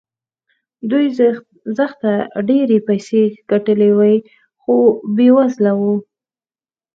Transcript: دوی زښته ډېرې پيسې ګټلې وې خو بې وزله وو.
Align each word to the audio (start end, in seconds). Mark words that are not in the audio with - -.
دوی 0.89 1.05
زښته 1.77 2.13
ډېرې 2.47 2.77
پيسې 2.87 3.23
ګټلې 3.51 3.91
وې 3.97 4.15
خو 4.61 4.75
بې 5.15 5.27
وزله 5.37 5.71
وو. 5.79 5.93